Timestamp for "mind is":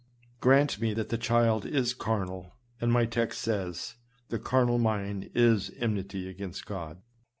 4.79-5.69